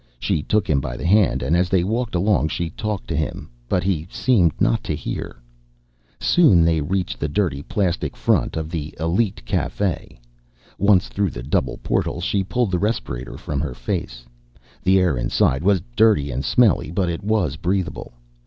She 0.17 0.41
took 0.41 0.67
him 0.67 0.81
by 0.81 0.97
the 0.97 1.05
hand 1.05 1.43
and 1.43 1.55
as 1.55 1.69
they 1.69 1.83
walked 1.83 2.15
along 2.15 2.47
she 2.47 2.71
talked 2.71 3.07
to 3.09 3.15
him. 3.15 3.51
But 3.69 3.83
he 3.83 4.07
seemed 4.09 4.59
not 4.59 4.83
to 4.85 4.95
hear. 4.95 5.35
Soon 6.19 6.65
they 6.65 6.81
reached 6.81 7.19
the 7.19 7.27
dirty, 7.27 7.61
plastic 7.61 8.17
front 8.17 8.57
of 8.57 8.71
the 8.71 8.95
Elite 8.99 9.45
Cafe. 9.45 10.19
Once 10.79 11.07
through 11.07 11.29
the 11.29 11.43
double 11.43 11.77
portals, 11.83 12.23
she 12.23 12.43
pulled 12.43 12.71
the 12.71 12.79
respirator 12.79 13.37
from 13.37 13.59
her 13.61 13.75
face. 13.75 14.25
The 14.81 14.97
air 14.99 15.17
inside 15.19 15.61
was 15.61 15.83
dirty 15.95 16.31
and 16.31 16.43
smelly 16.43 16.89
but 16.89 17.07
it 17.07 17.23
was 17.23 17.55
breathable. 17.55 18.13